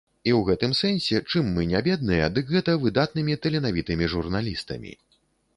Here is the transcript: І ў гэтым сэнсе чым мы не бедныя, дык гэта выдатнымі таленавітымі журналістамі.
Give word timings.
І 0.27 0.31
ў 0.37 0.45
гэтым 0.47 0.71
сэнсе 0.79 1.19
чым 1.33 1.51
мы 1.57 1.65
не 1.73 1.81
бедныя, 1.87 2.31
дык 2.37 2.49
гэта 2.55 2.77
выдатнымі 2.87 3.39
таленавітымі 3.45 4.11
журналістамі. 4.17 4.99